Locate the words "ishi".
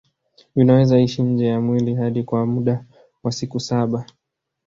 0.99-1.21